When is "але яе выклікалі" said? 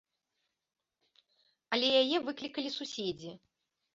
1.77-2.69